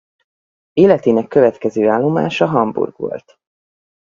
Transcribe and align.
Életének 0.73 1.27
következő 1.27 1.87
állomása 1.89 2.45
Hamburg 2.45 2.95
volt. 2.97 3.37